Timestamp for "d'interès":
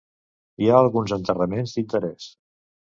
1.77-2.31